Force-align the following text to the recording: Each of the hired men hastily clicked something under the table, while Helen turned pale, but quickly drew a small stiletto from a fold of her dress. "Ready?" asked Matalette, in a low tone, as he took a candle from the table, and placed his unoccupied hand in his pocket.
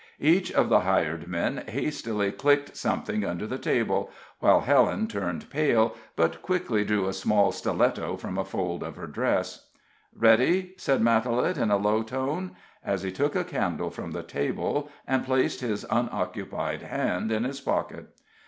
Each 0.19 0.51
of 0.51 0.69
the 0.69 0.79
hired 0.79 1.27
men 1.27 1.63
hastily 1.67 2.31
clicked 2.31 2.75
something 2.75 3.23
under 3.23 3.45
the 3.45 3.59
table, 3.59 4.09
while 4.39 4.61
Helen 4.61 5.05
turned 5.07 5.47
pale, 5.51 5.95
but 6.15 6.41
quickly 6.41 6.83
drew 6.83 7.07
a 7.07 7.13
small 7.13 7.51
stiletto 7.51 8.17
from 8.17 8.35
a 8.39 8.43
fold 8.43 8.81
of 8.81 8.95
her 8.95 9.05
dress. 9.05 9.69
"Ready?" 10.15 10.73
asked 10.75 10.99
Matalette, 11.01 11.59
in 11.59 11.69
a 11.69 11.77
low 11.77 12.01
tone, 12.01 12.55
as 12.83 13.03
he 13.03 13.11
took 13.11 13.35
a 13.35 13.43
candle 13.43 13.91
from 13.91 14.09
the 14.09 14.23
table, 14.23 14.89
and 15.05 15.23
placed 15.23 15.61
his 15.61 15.85
unoccupied 15.91 16.81
hand 16.81 17.31
in 17.31 17.43
his 17.43 17.61
pocket. 17.61 18.07